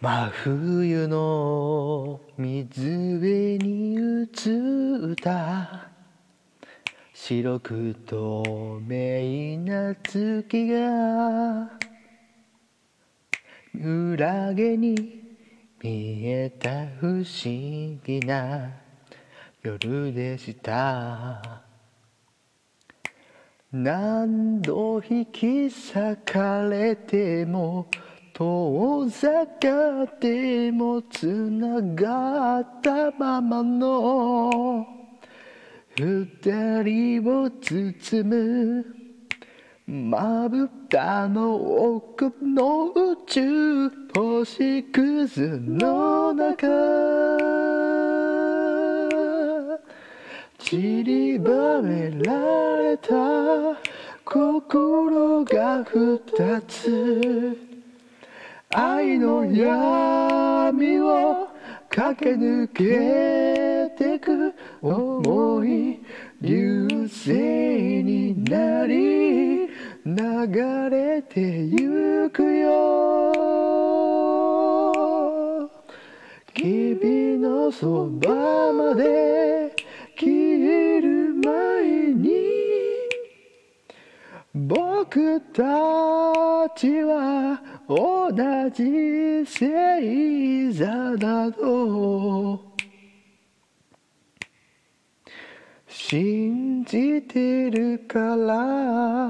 [0.00, 5.88] 真冬の水辺に映った。
[7.14, 11.70] 白く透明な月が。
[13.74, 15.22] 裏毛に
[15.82, 17.24] 見えた不思
[18.04, 18.70] 議な。
[19.62, 21.62] 夜でした。
[23.72, 27.88] 何度引き裂かれても
[28.34, 34.84] 遠ざかってもつながったままの
[35.96, 38.86] 二人を包む
[39.86, 46.66] まぶたの奥の宇宙星屑の中
[50.58, 53.14] 散りばめられた
[54.24, 57.73] 心が二つ
[58.76, 61.48] 愛の闇を
[61.88, 66.00] 駆け抜けてく思い
[66.40, 67.30] 流星
[68.02, 69.70] になり流
[70.90, 73.32] れてゆくよ。
[76.52, 79.43] 君のそばまで
[84.56, 85.62] 僕た
[86.76, 88.30] ちは同
[88.70, 92.60] じ星座だと
[95.88, 99.23] 信じてるから。